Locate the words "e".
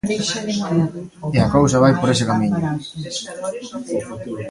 1.35-1.37